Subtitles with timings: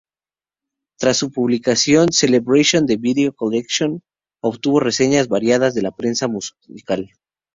[0.97, 4.01] Tras su publicación, "Celebration: The Video Collection"
[4.41, 7.11] obtuvo reseñas variadas de la prensa musical.